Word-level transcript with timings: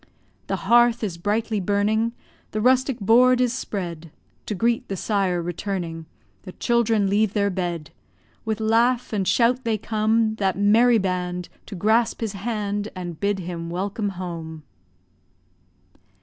The 0.47 0.55
hearth 0.65 1.03
is 1.03 1.19
brightly 1.19 1.59
burning, 1.59 2.13
The 2.53 2.59
rustic 2.59 2.99
board 2.99 3.39
is 3.39 3.53
spread; 3.53 4.09
To 4.47 4.55
greet 4.55 4.87
the 4.87 4.97
sire 4.97 5.43
returning 5.43 6.07
The 6.41 6.53
children 6.53 7.07
leave 7.07 7.33
their 7.33 7.51
bed. 7.51 7.91
With 8.43 8.59
laugh 8.59 9.13
and 9.13 9.27
shout 9.27 9.63
they 9.63 9.77
come 9.77 10.33
That 10.37 10.57
merry 10.57 10.97
band 10.97 11.49
To 11.67 11.75
grasp 11.75 12.21
his 12.21 12.33
hand, 12.33 12.89
And 12.95 13.19
bid 13.19 13.41
him 13.41 13.69
welcome 13.69 14.09
home! 14.17 14.63